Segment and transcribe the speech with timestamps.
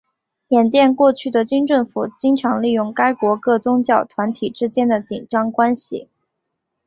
[0.47, 6.09] 缅甸过去的军政府经常利用该国各宗教团体之间的紧张关系。